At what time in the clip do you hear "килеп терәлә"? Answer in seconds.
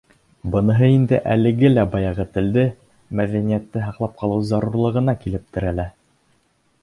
5.25-5.85